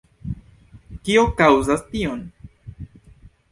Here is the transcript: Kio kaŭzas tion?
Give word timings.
Kio 1.09 1.27
kaŭzas 1.43 1.85
tion? 1.93 2.25